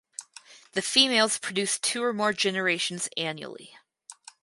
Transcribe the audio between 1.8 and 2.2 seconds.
or